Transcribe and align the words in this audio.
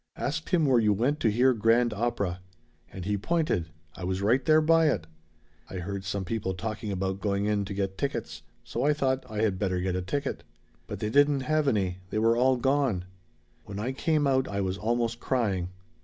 Asked 0.17 0.49
him 0.49 0.65
where 0.65 0.79
you 0.79 0.93
went 0.93 1.19
to 1.19 1.29
hear 1.29 1.53
grand 1.53 1.93
opera. 1.93 2.41
And 2.91 3.05
he 3.05 3.19
pointed. 3.19 3.67
I 3.95 4.03
was 4.03 4.19
right 4.23 4.43
there 4.43 4.59
by 4.59 4.87
it. 4.87 5.05
"I 5.69 5.75
heard 5.75 6.05
some 6.05 6.25
people 6.25 6.55
talking 6.55 6.91
about 6.91 7.21
going 7.21 7.45
in 7.45 7.65
to 7.65 7.73
get 7.75 7.99
tickets. 7.99 8.41
So 8.63 8.81
I 8.83 8.93
thought 8.93 9.23
I 9.29 9.43
had 9.43 9.59
better 9.59 9.79
get 9.79 9.95
a 9.95 10.01
ticket. 10.01 10.43
"But 10.87 11.01
they 11.01 11.11
didn't 11.11 11.41
have 11.41 11.67
any. 11.67 11.99
They 12.09 12.17
were 12.17 12.35
all 12.35 12.57
gone. 12.57 13.05
"When 13.65 13.77
I 13.77 13.91
came 13.91 14.25
out 14.25 14.47
I 14.47 14.59
was 14.59 14.75
almost 14.79 15.19
crying. 15.19 15.69